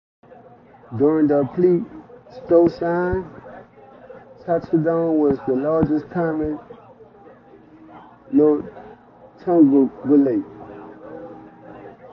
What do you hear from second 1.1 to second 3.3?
the Pleistocene,